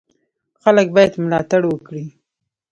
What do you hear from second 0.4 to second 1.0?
خلک